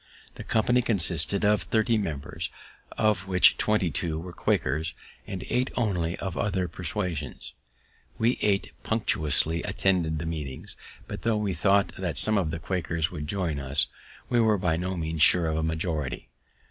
The 0.33 0.43
company 0.43 0.81
consisted 0.81 1.45
of 1.45 1.61
thirty 1.61 1.95
members, 1.95 2.49
of 2.97 3.27
which 3.27 3.55
twenty 3.57 3.91
two 3.91 4.17
were 4.19 4.33
Quakers, 4.33 4.95
and 5.27 5.43
eight 5.47 5.69
only 5.77 6.17
of 6.17 6.35
other 6.35 6.67
persuasions. 6.67 7.53
We 8.17 8.39
eight 8.41 8.71
punctually 8.81 9.61
attended 9.61 10.17
the 10.17 10.25
meeting; 10.25 10.65
but, 11.07 11.21
tho' 11.21 11.37
we 11.37 11.53
thought 11.53 11.93
that 11.99 12.17
some 12.17 12.39
of 12.39 12.49
the 12.49 12.57
Quakers 12.57 13.11
would 13.11 13.27
join 13.27 13.59
us, 13.59 13.85
we 14.27 14.39
were 14.39 14.57
by 14.57 14.75
no 14.75 14.97
means 14.97 15.21
sure 15.21 15.45
of 15.45 15.57
a 15.57 15.61
majority. 15.61 16.29